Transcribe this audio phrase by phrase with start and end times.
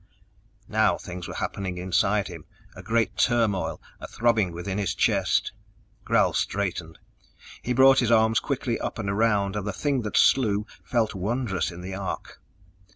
[0.67, 5.51] Now things were happening inside him a great turmoil, a throbbing within his chest.
[6.03, 6.97] Gral straightened;
[7.61, 11.69] he brought his arms quickly up and around, and the thing that slew felt wondrous
[11.69, 12.41] in the arc.